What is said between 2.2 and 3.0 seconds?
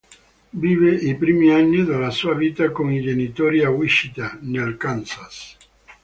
vita, con